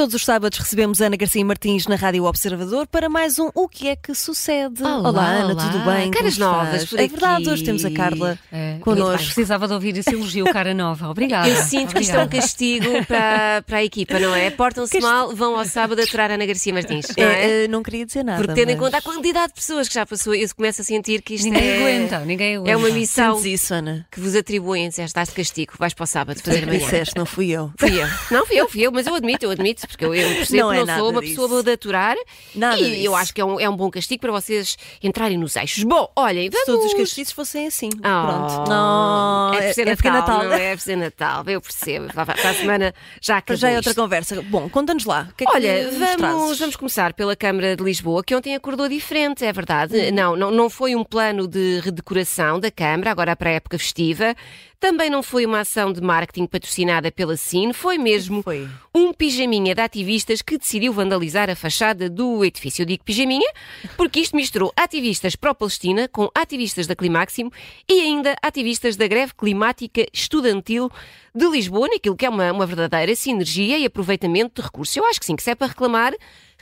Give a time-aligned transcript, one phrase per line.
[0.00, 3.86] todos os sábados recebemos Ana Garcia Martins na Rádio Observador para mais um O que
[3.86, 4.82] é que sucede?
[4.82, 5.70] Olá, Ana, olá.
[5.70, 6.10] tudo bem?
[6.10, 9.26] Caras novas por É verdade, hoje temos a Carla É, connosco.
[9.26, 11.10] Precisava de ouvir esse elogio, cara nova.
[11.10, 11.50] Obrigada.
[11.50, 12.40] Eu sinto que isto é um Obrigada.
[12.46, 14.48] castigo para, para a equipa, não é?
[14.48, 17.64] Portam-se mal, vão ao sábado aturar Ana Garcia Martins, não é?
[17.64, 18.38] É, não queria dizer nada.
[18.42, 20.84] Porque tendo em mas conta a quantidade de pessoas que já passou, eu começo a
[20.84, 22.70] sentir que isto Ninguém é, aguenta, ninguém aguenta.
[22.70, 24.06] é uma missão Sentes isso, Ana?
[24.10, 26.78] que vos atribuem, já estás de castigo, vais para o sábado fazer amanhã.
[26.78, 27.70] Disseste, não fui eu.
[27.78, 28.08] Fui eu.
[28.30, 30.70] Não, fui eu, fui eu, mas eu admito, eu admito, porque eu, eu percebo Não
[30.70, 31.40] que é não sou uma disso.
[31.42, 32.16] pessoa de aturar
[32.54, 33.14] Nada e eu disso.
[33.16, 35.84] acho que é um, é um bom castigo para vocês entrarem nos eixos.
[35.84, 36.64] Bom, olhem, vamos...
[36.64, 37.90] Se todos os castigos fossem assim.
[37.96, 38.68] Oh, Pronto.
[38.70, 40.50] Não, é por ser é porque é Natal, Natal.
[40.50, 42.06] não é por ser Natal, eu percebo.
[42.12, 44.42] Para a semana já acabou Já é outra conversa.
[44.42, 45.28] Bom, conta-nos lá.
[45.30, 48.88] O que é que Olha, vamos, vamos começar pela Câmara de Lisboa, que ontem acordou
[48.88, 49.96] diferente, é verdade.
[49.96, 50.12] Uhum.
[50.12, 54.34] Não, não, não foi um plano de redecoração da Câmara, agora para a época festiva.
[54.80, 58.66] Também não foi uma ação de marketing patrocinada pela SIN, foi mesmo Foi.
[58.94, 62.80] um pijaminha de ativistas que decidiu vandalizar a fachada do edifício.
[62.80, 63.46] Eu digo pijaminha
[63.94, 67.52] porque isto misturou ativistas pró-Palestina com ativistas da Climáximo
[67.86, 70.90] e ainda ativistas da greve climática estudantil
[71.34, 74.96] de Lisboa, naquilo que é uma, uma verdadeira sinergia e aproveitamento de recursos.
[74.96, 76.14] Eu acho que sim, que se é para reclamar,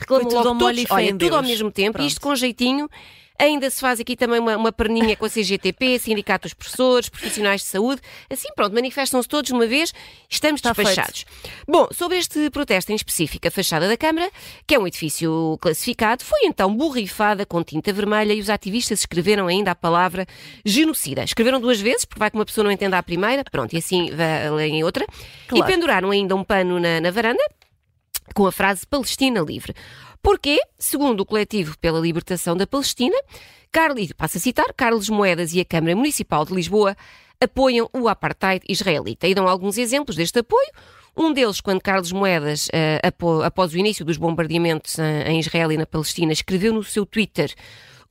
[0.05, 2.33] tudo logo todos, e olha, tudo ao mesmo tempo, e isto Pronto.
[2.33, 2.89] com jeitinho.
[3.39, 7.61] Ainda se faz aqui também uma, uma perninha com a CGTP, Sindicato dos Professores, Profissionais
[7.61, 8.01] de Saúde.
[8.29, 9.93] Assim, pronto, manifestam-se todos de uma vez,
[10.29, 10.87] estamos Está feito.
[10.89, 11.25] despachados.
[11.65, 14.29] Bom, sobre este protesto em específico, a fachada da Câmara,
[14.67, 19.47] que é um edifício classificado, foi então borrifada com tinta vermelha e os ativistas escreveram
[19.47, 20.27] ainda a palavra
[20.65, 21.23] genocida.
[21.23, 24.11] Escreveram duas vezes, porque vai que uma pessoa não entenda a primeira, pronto, e assim
[24.13, 25.05] vai ler outra.
[25.47, 25.63] Claro.
[25.63, 27.43] E penduraram ainda um pano na, na varanda
[28.33, 29.73] com a frase Palestina livre.
[30.21, 30.59] Porquê?
[30.77, 33.15] Segundo o coletivo pela libertação da Palestina,
[33.71, 36.95] Carlos, passo a citar, Carlos Moedas e a Câmara Municipal de Lisboa
[37.41, 39.27] apoiam o apartheid israelita.
[39.27, 40.69] E dão alguns exemplos deste apoio.
[41.15, 43.01] Um deles, quando Carlos Moedas, eh,
[43.45, 47.53] após o início dos bombardeamentos eh, em Israel e na Palestina, escreveu no seu Twitter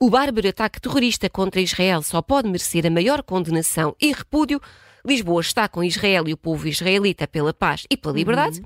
[0.01, 4.61] o bárbaro ataque terrorista contra Israel só pode merecer a maior condenação e repúdio.
[5.05, 8.63] Lisboa está com Israel e o povo israelita pela paz e pela liberdade.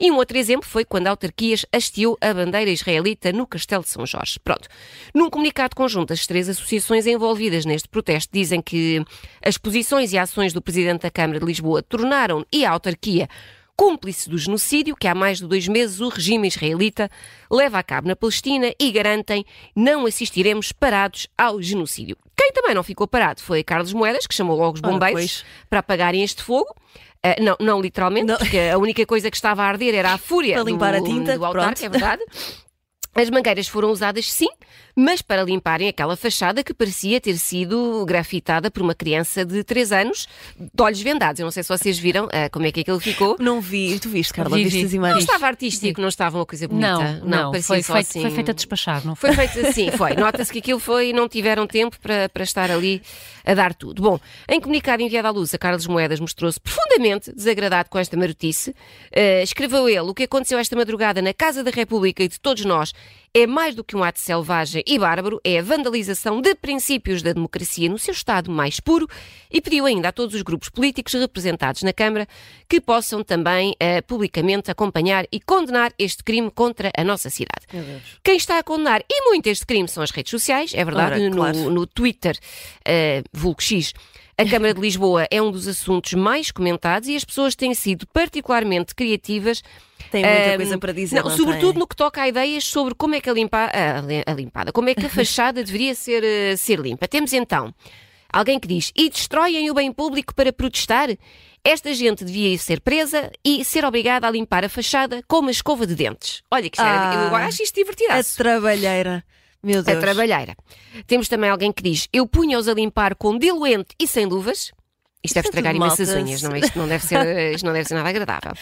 [0.00, 3.90] E um outro exemplo foi quando a autarquias hasteou a bandeira israelita no Castelo de
[3.90, 4.40] São Jorge.
[4.42, 4.66] Pronto.
[5.14, 9.04] Num comunicado conjunto, as três associações envolvidas neste protesto dizem que
[9.44, 13.28] as posições e ações do Presidente da Câmara de Lisboa tornaram e a autarquia
[13.80, 17.10] cúmplice do genocídio que há mais de dois meses o regime israelita
[17.50, 19.42] leva a cabo na Palestina e garantem
[19.74, 22.14] não assistiremos parados ao genocídio.
[22.36, 26.22] Quem também não ficou parado foi Carlos Moedas, que chamou logo os bombeiros para apagarem
[26.22, 26.74] este fogo.
[27.22, 28.38] Ah, não, não literalmente, Não.
[28.38, 31.08] porque a única coisa que estava a arder era a fúria Para limpar do, a
[31.08, 31.84] tinta, do altar, pronto.
[31.84, 32.22] é verdade.
[33.14, 34.48] As mangueiras foram usadas sim,
[35.00, 39.92] mas para limparem aquela fachada que parecia ter sido grafitada por uma criança de 3
[39.92, 40.28] anos,
[40.58, 41.40] de olhos vendados.
[41.40, 43.36] Eu não sei se vocês viram ah, como é que aquilo ficou.
[43.40, 43.98] Não vi.
[43.98, 44.56] Tu viste, Carla?
[44.56, 44.84] Vi, Viste vi.
[44.84, 45.24] as Não imagens?
[45.24, 47.20] estava artístico, não estava uma coisa bonita.
[47.24, 48.20] Não, não, parecia foi, só feito, assim...
[48.20, 49.32] foi feito a despachar, não foi?
[49.32, 50.14] Foi feito assim, foi.
[50.14, 53.00] Nota-se que aquilo foi, não tiveram tempo para, para estar ali
[53.44, 54.02] a dar tudo.
[54.02, 58.74] Bom, em comunicado enviado à luz, a Carlos Moedas mostrou-se profundamente desagradado com esta marotice.
[59.10, 62.64] Eh, escreveu ele: o que aconteceu esta madrugada na Casa da República e de todos
[62.64, 62.92] nós
[63.32, 67.32] é mais do que um ato selvagem e bárbaro, é a vandalização de princípios da
[67.32, 69.06] democracia no seu estado mais puro
[69.50, 72.26] e pediu ainda a todos os grupos políticos representados na Câmara
[72.68, 77.66] que possam também eh, publicamente acompanhar e condenar este crime contra a nossa cidade.
[78.22, 81.30] Quem está a condenar e muito este crime são as redes sociais, é verdade, Ora,
[81.30, 81.70] no, claro.
[81.70, 83.92] no Twitter, uh, vulgo X.
[84.40, 88.06] A Câmara de Lisboa é um dos assuntos mais comentados e as pessoas têm sido
[88.06, 89.62] particularmente criativas.
[90.10, 91.16] Tem muita Ahm, coisa para dizer.
[91.16, 91.78] não, não sobretudo tem?
[91.80, 94.88] no que toca a ideias sobre como é que a, limpa, a, a limpada, como
[94.88, 97.06] é que a fachada deveria ser, eh, ser limpa.
[97.06, 97.72] Temos então
[98.32, 101.08] alguém que diz: e destroem o bem público para protestar?
[101.62, 105.86] Esta gente devia ser presa e ser obrigada a limpar a fachada com uma escova
[105.86, 106.42] de dentes.
[106.50, 107.28] Olha que Ah.
[107.30, 108.10] eu acho isto divertido.
[108.12, 109.22] A trabalheira.
[109.62, 110.00] Meu A Deus.
[110.00, 110.54] trabalheira.
[111.06, 114.72] Temos também alguém que diz: Eu punha-os a limpar com diluente e sem luvas.
[115.22, 116.60] Isto deve é estragar imensas unhas, não é?
[116.60, 118.52] Isto não deve ser, isto não deve ser nada agradável.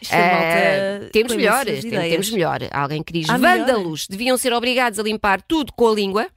[0.00, 2.10] Isto é malta temos com melhor, imensas tem- ideias.
[2.12, 2.58] temos melhor.
[2.70, 3.40] Alguém que diz: melhor?
[3.40, 6.28] Vândalos deviam ser obrigados a limpar tudo com a língua.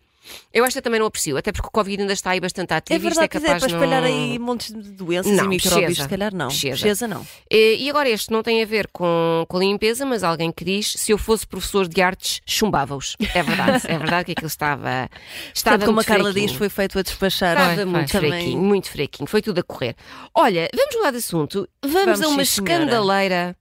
[0.54, 3.00] Eu esta também não aprecio, até porque o Covid ainda está aí bastante É ativo.
[3.00, 4.08] verdade, isto é capaz para de espalhar não...
[4.08, 6.50] aí montes de doenças Não, e micróbios, se calhar não.
[6.50, 7.08] Cheza.
[7.08, 7.26] Não.
[7.50, 11.12] E agora este não tem a ver com, com limpeza, mas alguém que diz se
[11.12, 13.16] eu fosse professor de artes, chumbava-os.
[13.34, 15.10] É verdade, é verdade que aquilo estava.
[15.54, 17.58] Estava Portanto, como a Carla diz, foi feito a despachar.
[17.58, 18.20] Estava Foi, muito foi.
[18.30, 19.96] fraquinho, muito fraquinho, foi tudo a correr.
[20.34, 21.68] Olha, vamos mudar de assunto.
[21.84, 23.56] Vamos, Vamos, a uma escandaleira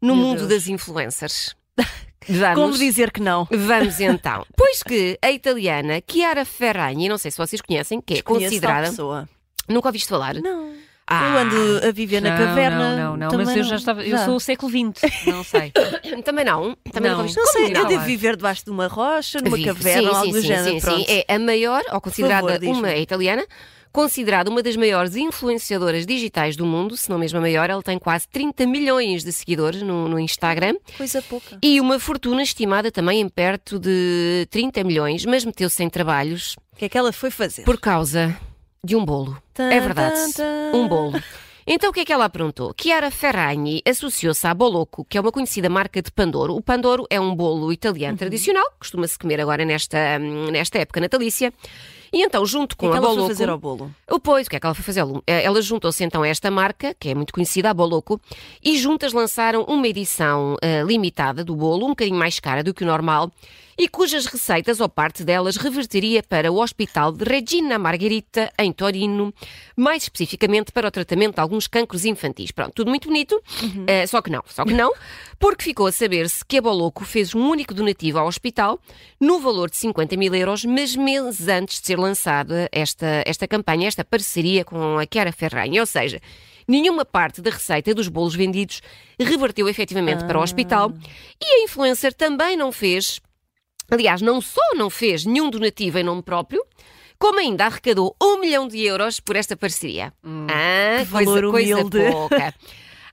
[0.00, 0.48] no Meu mundo Deus.
[0.50, 1.54] das influencers.
[2.28, 2.54] Vamos.
[2.54, 3.46] Como dizer que não?
[3.50, 4.44] Vamos então.
[4.56, 8.88] Pois que a italiana Chiara Ferragni, não sei se vocês conhecem, que é considerada.
[8.88, 9.28] pessoa.
[9.68, 10.34] Nunca ouviste falar?
[10.34, 10.72] Não.
[11.08, 12.96] Eu ando a viver na caverna.
[12.96, 14.04] Não, não, não, mas eu já estava.
[14.04, 15.72] Eu sou o século XX, não sei.
[16.24, 16.76] Também não.
[16.92, 17.26] Também não, Não.
[17.32, 19.68] Não sei, eu devo viver debaixo de uma rocha, numa Vive.
[19.68, 20.70] caverna sim, ou sim, algo do sim, género.
[20.70, 21.06] sim, pronto.
[21.06, 21.22] sim.
[21.28, 23.46] É a maior, ou considerada favor, uma é italiana,
[23.96, 27.70] considerada uma das maiores influenciadoras digitais do mundo, se não mesmo a maior.
[27.70, 31.58] Ela tem quase 30 milhões de seguidores no, no Instagram Coisa pouca.
[31.62, 36.76] e uma fortuna estimada também em perto de 30 milhões, mas meteu-se em trabalhos O
[36.76, 37.62] que é que ela foi fazer?
[37.64, 38.36] por causa
[38.84, 39.36] de um bolo.
[39.54, 40.76] Tan, É verdade, tan, tan.
[40.76, 41.18] um bolo.
[41.66, 42.72] Então o que é que ela aprontou?
[42.80, 46.54] Chiara Ferragni associou-se à Boloco, que é uma conhecida marca de Pandoro.
[46.54, 48.18] O Pandoro é um bolo italiano Uhum.
[48.18, 51.52] tradicional, costuma-se comer agora nesta, hum, nesta época natalícia.
[52.12, 53.28] E então, junto O com que é que a Boloco...
[53.28, 53.90] fazer ao bolo?
[54.10, 55.04] O Pois, o que é que ela foi fazer?
[55.26, 58.20] Ela juntou-se então a esta marca, que é muito conhecida, a Boloco,
[58.62, 62.84] e juntas lançaram uma edição eh, limitada do bolo, um bocadinho mais cara do que
[62.84, 63.30] o normal,
[63.78, 69.34] e cujas receitas, ou parte delas, reverteria para o Hospital de Regina Margherita, em Torino,
[69.76, 72.50] mais especificamente para o tratamento de alguns cancros infantis.
[72.50, 73.40] Pronto, tudo muito bonito,
[73.86, 74.92] eh, só que não, só que não,
[75.38, 78.80] porque ficou a saber-se que a Boloco fez um único donativo ao hospital,
[79.20, 83.88] no valor de 50 mil euros, mas meses antes de ser lançada esta, esta campanha,
[83.88, 86.20] esta parceria com a Chiara Ferragni, ou seja,
[86.66, 88.80] nenhuma parte da receita dos bolos vendidos
[89.18, 90.92] reverteu efetivamente para o hospital
[91.40, 93.20] e a influencer também não fez,
[93.90, 96.62] aliás, não só não fez nenhum donativo em nome próprio,
[97.18, 100.12] como ainda arrecadou um milhão de euros por esta parceria.
[100.24, 102.54] ah, que valor coisa, coisa pouca.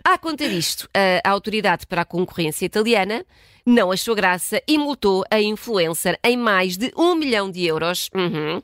[0.05, 3.25] À conta disto, a, a Autoridade para a Concorrência Italiana
[3.65, 8.09] não achou graça e multou a influencer em mais de um milhão de euros.
[8.13, 8.61] Uhum.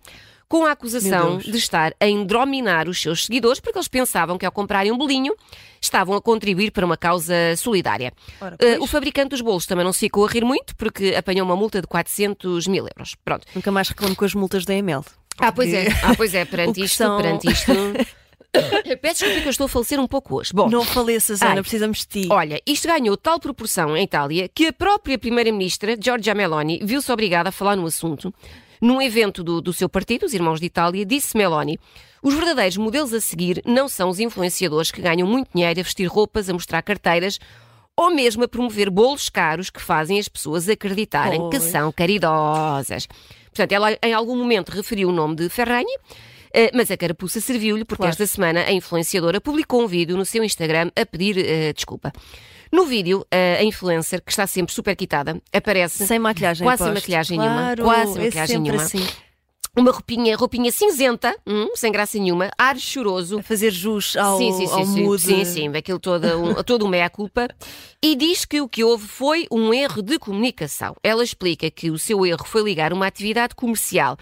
[0.50, 4.52] Com a acusação de estar a endrominar os seus seguidores, porque eles pensavam que ao
[4.52, 5.34] comprarem um bolinho
[5.80, 8.12] estavam a contribuir para uma causa solidária.
[8.42, 11.46] Ora, Uh, o fabricante dos bolos também não se ficou a rir muito, porque apanhou
[11.46, 13.16] uma multa de 400 mil euros.
[13.24, 13.46] Pronto.
[13.54, 15.06] Nunca mais reclamo com as multas da EML.
[15.38, 15.86] Ah, pois é.
[16.04, 17.72] Ah, pois é, perante que isto, são- perante isto.
[19.02, 20.52] Peço desculpa que eu estou a falecer um pouco hoje.
[20.52, 21.52] Bom, Não faleças, Ai.
[21.52, 22.28] Ana, precisamos de ti.
[22.32, 27.50] Olha, isto ganhou tal proporção em Itália que a própria Primeira-Ministra, Giorgia Meloni, viu-se obrigada
[27.50, 28.34] a falar no assunto.
[28.82, 31.78] Num evento do, do seu partido, os Irmãos de Itália, disse Meloni:
[32.24, 36.06] os verdadeiros modelos a seguir não são os influenciadores que ganham muito dinheiro a vestir
[36.06, 37.40] roupas, a mostrar carteiras
[37.96, 43.06] ou mesmo a promover bolos caros que fazem as pessoas acreditarem que são caridosas.
[43.48, 45.92] Portanto, ela em algum momento referiu o nome de Ferragni,
[46.54, 48.12] eh, mas a carapuça serviu-lhe porque Claro.
[48.12, 52.14] esta semana a influenciadora publicou um vídeo no seu Instagram a pedir eh, desculpa.
[52.72, 57.38] No vídeo, a influencer, que está sempre super quitada, aparece Sem maquilhagem Quase sem maquilhagem
[57.40, 57.62] nenhuma.
[57.62, 58.84] Claro, Quase sem é maquilhagem sempre nenhuma.
[58.84, 59.08] assim.
[59.76, 63.40] uma roupinha, roupinha cinzenta, hum, sem graça nenhuma, ar choroso.
[63.40, 65.22] A fazer jus ao, sim, sim, sim, sim, mood.
[65.22, 67.48] sim, sim, aquilo toda, um, todo uma meia-culpa.
[68.04, 70.96] E diz que o que houve foi um erro de comunicação.
[71.04, 74.18] Ela explica que o seu erro foi ligar uma atividade comercial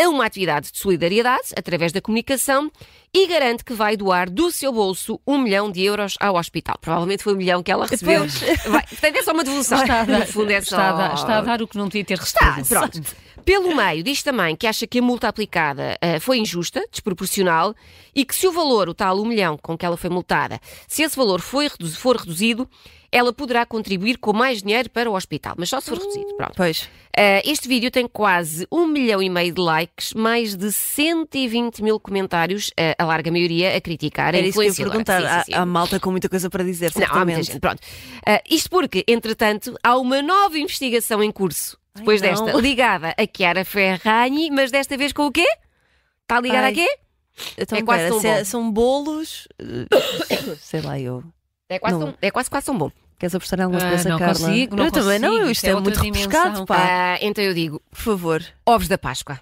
[0.00, 2.70] a uma atividade de solidariedade através da comunicação
[3.14, 6.76] e garante que vai doar do seu bolso um milhão de euros ao hospital.
[6.80, 8.20] Provavelmente foi um milhão que ela recebeu.
[8.20, 8.64] Pois.
[8.64, 9.82] Vai, portanto, é só uma devolução.
[9.82, 10.76] Está No fundo, é só...
[10.76, 12.68] está, a dar, está a dar o que não devia ter Está, recebido.
[12.68, 13.02] pronto.
[13.44, 17.74] Pelo meio, diz também que acha que a multa aplicada ah, foi injusta, desproporcional
[18.14, 21.02] e que se o valor, o tal um milhão com que ela foi multada, se
[21.02, 22.68] esse valor foi for reduzido,
[23.12, 26.34] ela poderá contribuir com mais dinheiro para o hospital, mas só se for reduzido.
[26.36, 26.54] Pronto.
[26.56, 26.88] Pois.
[27.14, 32.00] Ah, este vídeo tem quase um milhão e meio de likes, mais de 120 mil
[32.00, 35.20] comentários, ah, a larga maioria a criticar a Era isso que eu ia perguntar.
[35.20, 35.54] Sim, sim, sim.
[35.54, 37.46] Há, há malta com muita coisa para dizer, Não, há muita certamente.
[37.52, 37.60] gente.
[37.60, 37.80] Pronto.
[38.26, 43.22] Ah, isto porque, entretanto, há uma nova investigação em curso, depois Ai, desta, ligada a
[43.36, 45.46] Chiara Ferragni, mas desta vez com o quê?
[46.22, 46.72] Está ligada a Ai.
[46.72, 46.88] quê?
[47.58, 48.44] Então, É quase pera, é- bom.
[48.46, 49.48] são bolos.
[49.58, 51.22] eh, Sei lá, eu.
[51.68, 52.06] É quase, Não.
[52.06, 52.90] tão, é quase, quase tão bom.
[53.22, 54.34] Queres apostar em alguma Ah, coisa, não Carla?
[54.34, 55.50] consigo, não eu também não, consigo.
[55.52, 56.66] isto é é, muito dimensão.
[56.66, 56.76] pá.
[56.76, 58.42] Ah, então eu digo, Por favor.
[58.66, 59.40] ovos da Páscoa.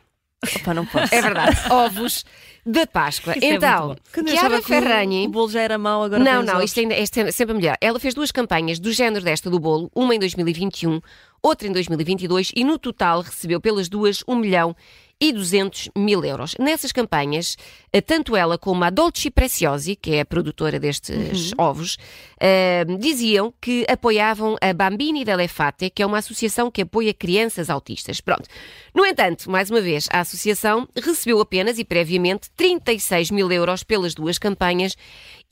[0.57, 1.15] Opa, não posso.
[1.15, 2.27] É verdade, ovos
[2.67, 3.33] da Páscoa.
[3.39, 5.27] Isso é então, eu Chiara que o- Ferragni...
[5.27, 7.75] O bolo já era mau, agora Não, não, isto ainda é sempre melhor.
[7.81, 11.01] Ela fez duas campanhas do género desta do bolo, uma em 2021,
[11.43, 14.77] outra em 2022, e no total recebeu pelas duas 1 milhão
[15.21, 16.55] e 200 mil euros.
[16.59, 17.57] Nessas campanhas,
[17.93, 21.99] eh, tanto ela como a Dolce Preziosi, que é a produtora destes ovos,
[22.41, 28.21] eh, diziam que apoiavam a Bambini dell'Efate, que é uma associação que apoia crianças autistas.
[28.21, 28.49] Pronto.
[28.95, 34.15] No entanto, mais uma vez, a associação recebeu apenas e previamente 36 mil euros pelas
[34.15, 34.97] duas campanhas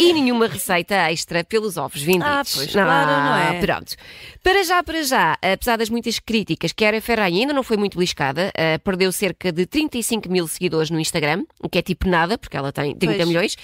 [0.01, 2.29] e nenhuma receita extra pelos ovos vendidos.
[2.29, 3.61] Ah, pois, claro, não é?
[3.61, 3.97] Pronto.
[4.43, 7.99] Para já, para já, apesar das muitas críticas, que a Ferragni ainda não foi muito
[7.99, 12.39] beliscada, eh, perdeu cerca de 35 mil seguidores no Instagram, o que é tipo nada,
[12.39, 13.29] porque ela tem 30 Pois.
[13.29, 13.57] milhões.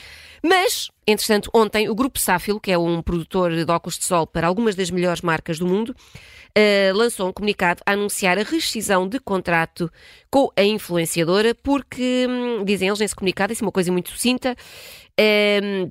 [0.43, 4.47] Mas, entretanto, ontem o Grupo Sáfilo, que é um produtor de óculos de sol para
[4.47, 5.95] algumas das melhores marcas do mundo,
[6.53, 9.91] eh, lançou um comunicado a anunciar a rescisão de contrato
[10.31, 14.57] com a influenciadora, porque, hum, dizem eles nesse comunicado, isso é uma coisa muito sucinta,
[15.17, 15.91] Ehm,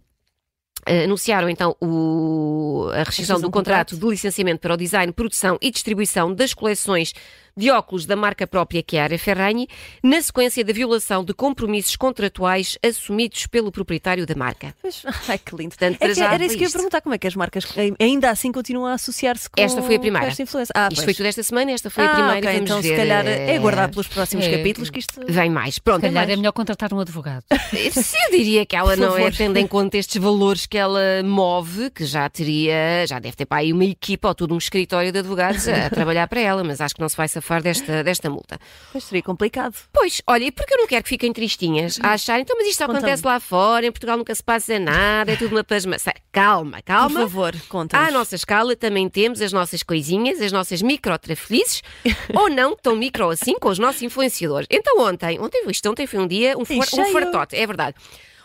[0.86, 3.98] anunciaram então o, a rescisão do contrato.
[3.98, 7.14] de licenciamento para o design, produção e distribuição das coleções
[7.56, 9.68] de óculos da marca própria que é a Ferragni,
[10.02, 14.74] na sequência da violação de compromissos contratuais assumidos pelo proprietário da marca.
[14.82, 15.70] Pois, ai, que lindo.
[15.70, 17.66] Portanto, é que era isso que eu ia perguntar, como é que as marcas
[18.00, 20.28] ainda assim continuam a associar-se com Esta foi a primeira.
[20.28, 20.74] esta influência?
[20.76, 21.06] Ah, isto pois.
[21.06, 22.50] foi tudo esta semana, esta foi ah, a primeira.
[22.50, 25.22] Okay, então ver, se calhar é eh, aguardar pelos próximos é, capítulos que isto...
[25.28, 25.78] Vem mais.
[25.78, 26.30] Pronto, Se calhar mais.
[26.30, 27.44] é melhor contratar um advogado.
[27.92, 31.92] Se eu diria que ela não é tendo em conta estes valores que ela move,
[31.92, 35.20] que já teria, já deve ter para aí uma equipa ou todo um escritório de
[35.20, 38.60] advogados a trabalhar para ela, mas acho que não se vai safar desta, desta multa.
[38.92, 39.76] Pois seria complicado.
[39.92, 42.78] Pois, olha, e porque eu não quero que fiquem tristinhas a achar, então, mas isto
[42.80, 45.98] só acontece lá fora, em Portugal nunca se passa nada, é tudo uma pasma.
[45.98, 47.20] Sei, Calma, Por calma.
[47.22, 48.08] favor, conta-nos.
[48.08, 51.84] À nossa escala também temos as nossas coisinhas, as nossas micro-trafelizes,
[52.34, 54.68] ou não tão micro assim, com os nossos influenciadores.
[54.72, 57.96] Então ontem, ontem, isto ontem foi um dia, um, for, um fartote, é verdade.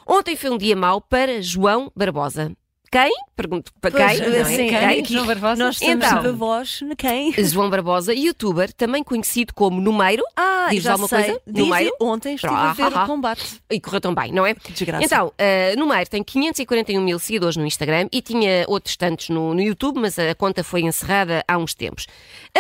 [0.07, 2.53] Ontem foi um dia mau para João Barbosa.
[2.91, 3.13] Quem?
[3.37, 4.29] Pergunto para Pois, quem?
[4.31, 4.45] Não é?
[4.45, 4.69] sim, Quem?
[4.69, 5.05] Quem?
[5.05, 5.63] João Barbosa?
[5.63, 6.19] Nós estamos Então.
[6.19, 7.33] a voz quem?
[7.45, 11.23] João Barbosa, youtuber, também conhecido como Numeiro, Ah, Diz já alguma sei.
[11.25, 11.41] coisa?
[11.47, 11.91] Diz, Número?
[12.01, 13.61] ontem estive Ah, a ver ah, o combate.
[13.71, 14.55] e correu tão bem, não é?
[14.71, 15.05] Desgraça.
[15.05, 19.61] Então, uh, Numeiro tem 541 mil seguidores no Instagram e tinha outros tantos no, no
[19.61, 22.07] YouTube, mas a conta foi encerrada há uns tempos.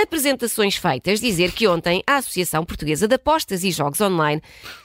[0.01, 4.41] Apresentações feitas, dizer que ontem a Associação Portuguesa de Apostas e Jogos Online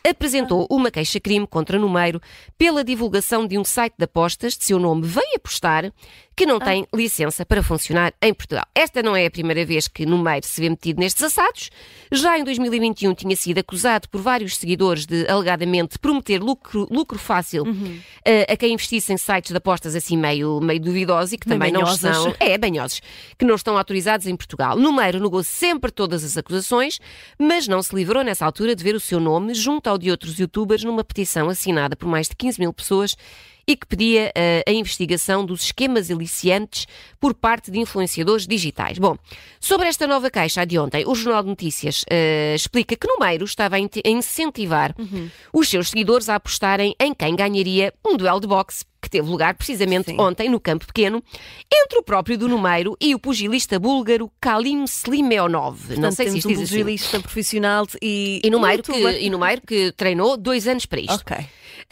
[0.10, 2.22] apresentou uma queixa-crime contra Numeiro
[2.58, 5.92] pela divulgação de um site de apostas de seu nome Vem Apostar,
[6.36, 8.66] que não tem licença para funcionar em Portugal.
[8.74, 11.70] Esta não é a primeira vez que Numeiro se vê metido nestes assados.
[12.12, 17.64] Já em 2021 tinha sido acusado por vários seguidores de alegadamente prometer lucro, lucro fácil
[18.26, 21.72] eh, a quem investisse em sites de apostas assim meio, meio duvidosos e que também
[21.72, 22.04] não banhosos.
[22.04, 22.36] estão.
[22.40, 23.02] É, banhosos,
[23.38, 24.78] que não estão autorizados em Portugal.
[24.78, 27.00] Numeiro negou sempre todas as acusações,
[27.38, 30.40] mas não se livrou nessa altura de ver o seu nome junto ao de outros
[30.40, 33.16] youtubers numa petição assinada por mais de 15 mil pessoas
[33.68, 36.86] e que pedia eh, a investigação dos esquemas aliciantes
[37.20, 38.98] por parte de influenciadores digitais.
[39.00, 39.16] Bom,
[39.60, 43.76] sobre esta nova queixa de ontem, o Jornal de Notícias eh, explica que Numeiro estava
[43.78, 44.94] a in- a incentivar
[45.54, 49.54] os seus seguidores a apostarem em quem ganharia um duelo de boxe que teve lugar
[49.56, 50.18] precisamente Sim.
[50.20, 51.22] ontem no campo pequeno
[51.74, 55.78] entre o próprio do Numeiro e o pugilista búlgaro Kalim Slimeonov.
[55.90, 56.68] Não Portanto, sei se isto um diz assim.
[56.70, 58.40] pugilista profissional e...
[58.44, 61.16] E Numeiro, que, e Numeiro que treinou dois anos para isto.
[61.16, 61.36] Ok.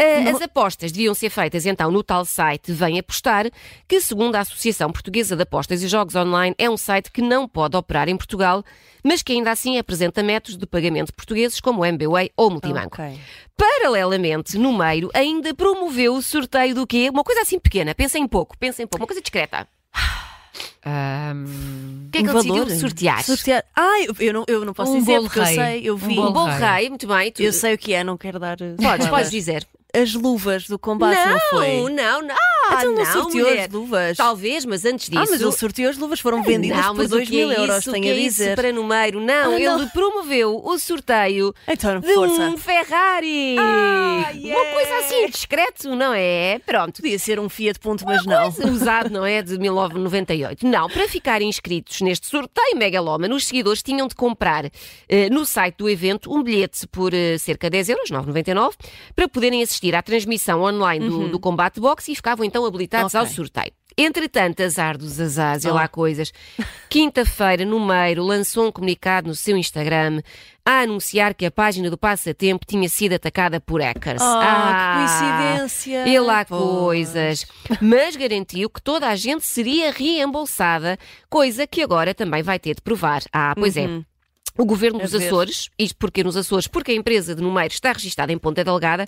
[0.01, 3.45] Uh, As apostas deviam ser feitas então no tal site Vem Apostar,
[3.87, 7.47] que, segundo a Associação Portuguesa de Apostas e Jogos Online, é um site que não
[7.47, 8.63] pode operar em Portugal,
[9.03, 12.99] mas que ainda assim apresenta métodos de pagamento portugueses como o MBWay ou Multibanco.
[13.01, 13.19] Ok.
[13.55, 17.09] Paralelamente, Numeiro ainda promoveu o sorteio do quê?
[17.11, 19.67] Uma coisa assim pequena, pensem pouco, pensem pouco, uma coisa discreta.
[20.83, 22.79] O que é que Um ele decidiu valor?
[22.79, 23.23] sortear?
[23.23, 23.63] Sortear.
[23.75, 25.55] Ah, eu, eu não, eu não posso Um dizer porque eu rei.
[25.55, 26.15] sei, eu Um vi.
[26.15, 26.57] bolo Um bom rei.
[26.59, 27.31] rei, muito bem.
[27.31, 27.43] Tu...
[27.43, 28.59] Eu sei o que é, não quero dar.
[28.61, 29.65] eh, Podes, podes dizer.
[29.93, 31.89] As luvas do combate, não, foi?
[31.91, 32.35] não, não.
[32.35, 33.65] Ah, então não não, sorteou mulher.
[33.67, 34.17] as luvas.
[34.17, 35.21] Talvez, mas antes disso.
[35.21, 37.45] Ah, mas ele sorteou as luvas, foram vendidas não, por mas 2 o que é
[37.45, 37.89] mil euros, isso?
[37.89, 38.55] O tenho a é isso dizer.
[38.55, 39.19] para Numeiro?
[39.19, 39.89] Não, Ah, ele não.
[39.89, 42.41] promoveu o sorteio Então, de força.
[42.43, 43.57] um Ferrari.
[43.59, 44.71] Ah, Uma yeah.
[44.73, 46.59] coisa assim discreto, não é?
[46.65, 47.01] Pronto.
[47.01, 48.51] Podia ser um Fiat Punto, mas não.
[48.51, 49.41] Coisa usado, não é?
[49.41, 50.65] De 1998.
[50.65, 54.65] Não, para ficarem inscritos neste sorteio megalómano, os seguidores tinham de comprar
[55.09, 58.73] eh, no site do evento um bilhete por eh, cerca de 10 euros, 9,99,
[59.15, 63.19] para poderem assistir à transmissão online do, do combate boxe e ficavam então habilitados Uhum.
[63.21, 63.29] Ok.
[63.29, 63.71] ao sorteio.
[63.97, 65.73] Entretanto, azar dos azares, e Oh.
[65.73, 66.31] lá coisas.
[66.89, 70.21] Quinta-feira, Numeiro lançou um comunicado no seu Instagram
[70.65, 74.21] a anunciar que a página do Passatempo tinha sido atacada por hackers.
[74.21, 76.07] Ah, que coincidência.
[76.07, 76.61] E lá Pois.
[76.61, 77.45] coisas.
[77.81, 80.97] Mas garantiu que toda a gente seria reembolsada,
[81.29, 83.21] coisa que agora também vai ter de provar.
[83.33, 83.87] Ah, pois é.
[84.57, 85.13] O governo dos.
[85.15, 89.05] Açores, isto porque nos Açores, porque a empresa de Numeiro está registada em Ponta Delgada,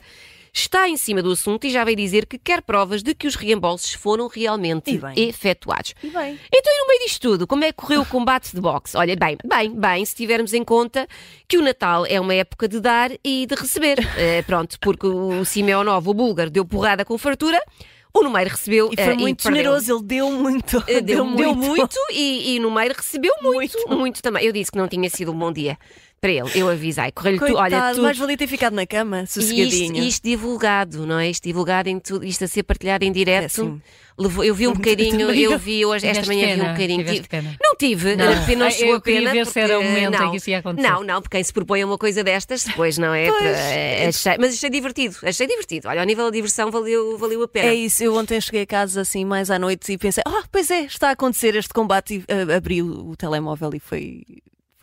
[0.54, 3.36] está em cima do assunto e já veio dizer que quer provas de que os
[3.36, 5.96] reembolsos foram realmente E efetuados.
[6.04, 6.40] E bem.
[6.54, 8.96] Então, e no meio disto tudo, como é que correu o combate de boxe?
[8.96, 11.08] Olha, bem, bem, bem, se tivermos em conta
[11.48, 13.98] que o Natal é uma época de dar e de receber.
[14.16, 17.60] Eh, pronto, porque o Simeonov, o búlgaro, deu porrada com fartura,
[18.14, 19.64] o Numeiro recebeu E foi eh, muito perdeu.
[19.64, 20.84] generoso, ele deu muito.
[20.88, 24.22] Eh, Deu, deu muito, e, e Numeiro recebeu muito, muito, Muito.
[24.22, 24.46] também.
[24.46, 25.78] Eu disse que não tinha sido um bom dia
[26.24, 26.50] para ele.
[26.56, 28.04] Eu avisei, correu-lhe tu, olha, tudo.
[28.04, 29.98] mais valia ter ficado na cama, E sossegadinho.
[29.98, 31.30] isto, isto divulgado, não é?
[31.30, 33.44] Isto divulgado em tudo, isto a ser partilhado em direto.
[33.44, 33.82] Péssimo.
[34.18, 37.04] Levou- eu vi um bocadinho, eu vi hoje, esta manhã vi um pena, bocadinho.
[37.06, 37.58] Tive- pena.
[37.62, 38.32] Não tive, Não.
[38.32, 39.18] a pena Ah, chegou eu a pena.
[39.18, 40.88] queria ver se era o momento em não, que isso ia acontecer.
[40.88, 43.26] Não, não, porque quem se propõe a uma coisa destas, depois não é?
[43.28, 43.42] Pois.
[43.42, 45.88] Para- achei- mas achei divertido, achei divertido.
[45.90, 47.68] Olha, ao nível da diversão valeu, valeu a pena.
[47.70, 50.70] É isso, eu ontem cheguei a casa assim mais à noite e pensei, ah, pois
[50.72, 54.22] é, está a acontecer este combate e ah, abri o, o telemóvel e foi,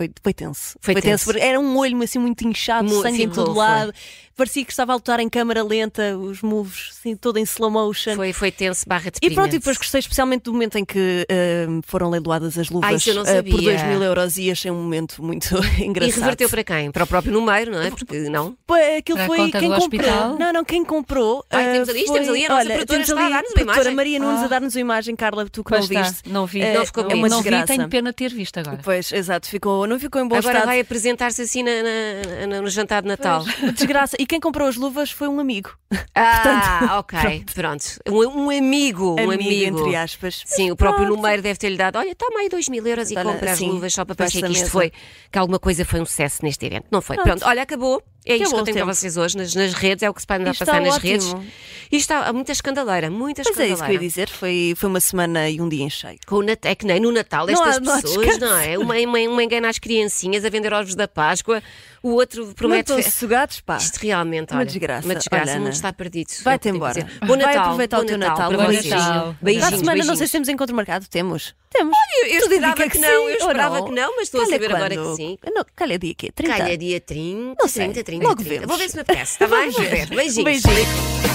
[0.01, 0.79] foi, foi tenso.
[0.81, 1.25] Foi tenso.
[1.27, 3.93] porque Era um olho assim muito inchado, Mu- sangue em ficou, todo lado.
[4.37, 8.15] Parecia que estava a lutar em câmara lenta, os moves assim, todo em slow motion.
[8.17, 9.35] Foi, foi tenso, barra E deprimente.
[9.35, 13.13] pronto, e depois gostei especialmente do momento em que eh, foram leiloadas as luvas Ah,
[13.13, 13.77] não eh, por sabia.
[13.77, 16.21] 2 mil euros e achei um momento muito E engraçado.
[16.21, 16.91] reverteu para quem?
[16.91, 17.91] Para o próprio número, não é?
[17.91, 18.57] Porque não.
[18.97, 20.01] Aquilo Para a foi conta quem do comprou.
[20.01, 20.39] hospital?
[20.39, 21.45] Não, não, quem comprou.
[21.51, 22.15] Ai, eh, temos ali- foi...
[22.15, 23.95] temos ali a nossa Olha, produtora a ali dar-nos uma produtora imagem.
[23.95, 24.45] Maria Nunes Ah.
[24.45, 26.29] a dar-nos uma imagem, Carla, tu que Pois não está, viste.
[26.31, 26.61] não vi.
[26.73, 27.17] Não ficou é bem.
[27.19, 27.67] uma não vi, desgraça.
[27.75, 28.81] tenho pena de ter visto agora.
[28.83, 30.67] Pois, exato, ficou, não ficou em bom Agora estado.
[30.67, 33.45] vai apresentar-se assim na- na- na- no jantar de Natal.
[33.63, 34.17] Uma desgraça.
[34.19, 35.77] E quem comprou as luvas foi um amigo.
[36.15, 37.85] Ah, ok, pronto.
[38.09, 39.79] Um, um amigo, um amigo.
[39.79, 40.43] entre aspas.
[40.47, 41.17] Sim, o próprio Pronto.
[41.17, 41.97] número deve ter-lhe dado.
[41.97, 44.61] Olha, toma aí 2 mil euros e compra as luvas só para parecer que isto
[44.63, 44.71] mesa.
[44.71, 44.93] foi,
[45.31, 46.87] que alguma coisa foi um sucesso neste evento.
[46.91, 47.17] Não foi.
[47.17, 47.29] Pronto.
[47.29, 48.03] Pronto, olha, acabou.
[48.25, 48.95] É isto que eu tenho para tempo.
[48.95, 51.27] vocês hoje, nas, nas redes, é o que se vai andar a passar nas redes.
[51.27, 51.47] ótimo.
[51.93, 53.75] E está há muita escandaleira, muita Mas é escandaleira.
[53.75, 54.29] isso que eu ia dizer.
[54.29, 56.19] Foi, foi uma semana e um dia em cheio.
[56.27, 58.41] Com o Nat- É que nem no Natal Não estas há- não pessoas, descanso.
[58.55, 58.79] não é?
[58.79, 61.61] Uma, uma, uma engana as criancinhas a vender ovos da Páscoa,
[62.03, 62.83] o outro Não promete.
[62.93, 63.77] estão fe- sossegados, pá.
[63.79, 65.05] Isto realmente, Uma olha, desgraça.
[65.07, 66.29] Uma desgraça, Olha, o mundo está perdido.
[66.45, 67.07] vai-te é que tenho embora.
[67.23, 68.73] Bom Vai Natal, aproveitar bom o teu Natal, Natal, para bom.
[68.73, 68.91] Natal.
[69.11, 70.19] Para a Beijinhos, semana não sei beijinhos.
[70.19, 71.09] se temos encontro marcado.
[71.09, 71.55] Temos.
[71.73, 71.97] Temos.
[72.23, 73.85] Eu, eu Tudo esperava que, que não, eu esperava não?
[73.87, 75.39] que não, mas estou a saber agora que sim.
[75.55, 76.31] Não, calha dia quê?
[76.35, 76.57] 30?
[76.57, 77.85] Calha dia 30, Não sei.
[77.85, 78.51] 30, 30, Logo 30.
[78.51, 78.67] vemos.
[78.67, 79.71] Vou ver se me apetece, está bem?
[80.11, 80.45] Beijinhos.
[80.45, 81.30] Beijinho.